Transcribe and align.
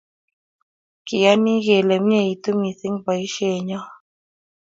Kiyoni 1.05 1.53
kele 1.65 1.95
myeitu 2.05 2.49
missing' 2.61 3.03
poisyennyo 3.05 3.81